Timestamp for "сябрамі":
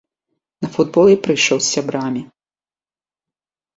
1.77-2.21